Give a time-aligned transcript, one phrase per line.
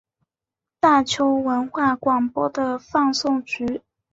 [0.79, 3.81] 大邱文化广播的放送局。